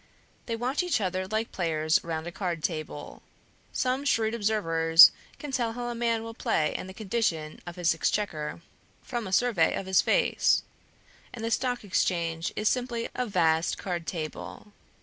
[0.47, 3.21] They watch each other like players round a card table.
[3.71, 7.93] Some shrewd observers can tell how a man will play and the condition of his
[7.93, 8.61] exchequer
[9.03, 10.63] from a survey of his face;
[11.31, 14.73] and the Stock Exchange is simply a vast card table.